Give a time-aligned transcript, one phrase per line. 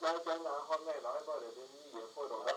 [0.00, 2.52] 来咱们来换来做点这个一点后抖的